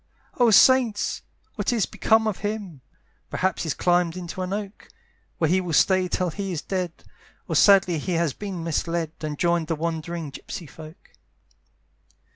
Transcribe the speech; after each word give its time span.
"Oh 0.39 0.49
saints! 0.49 1.21
what 1.53 1.71
is 1.71 1.85
become 1.85 2.25
of 2.25 2.39
him? 2.39 2.81
"Perhaps 3.29 3.61
he's 3.61 3.75
climbed 3.75 4.17
into 4.17 4.41
an 4.41 4.51
oak, 4.51 4.87
"Where 5.37 5.47
he 5.47 5.61
will 5.61 5.73
stay 5.73 6.07
till 6.07 6.31
he 6.31 6.51
is 6.51 6.63
dead; 6.63 7.03
"Or 7.47 7.55
sadly 7.55 7.99
he 7.99 8.13
has 8.13 8.33
been 8.33 8.63
misled, 8.63 9.11
"And 9.21 9.37
joined 9.37 9.67
the 9.67 9.75
wandering 9.75 10.31
gypsey 10.31 10.65
folk. 10.67 11.11